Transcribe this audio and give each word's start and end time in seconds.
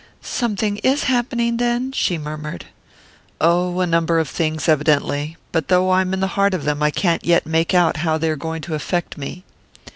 "Something 0.23 0.77
is 0.77 1.03
happening, 1.03 1.57
then?" 1.57 1.91
she 1.91 2.17
murmured. 2.17 2.65
"Oh, 3.39 3.81
a 3.81 3.85
number 3.85 4.17
of 4.17 4.27
things, 4.27 4.67
evidently 4.67 5.37
but 5.51 5.67
though 5.67 5.91
I'm 5.91 6.11
in 6.11 6.21
the 6.21 6.29
heart 6.33 6.55
of 6.55 6.63
them, 6.63 6.81
I 6.81 6.89
can't 6.89 7.23
yet 7.23 7.45
make 7.45 7.75
out 7.75 7.97
how 7.97 8.17
they 8.17 8.31
are 8.31 8.35
going 8.35 8.63
to 8.63 8.73
affect 8.73 9.15
me." 9.15 9.43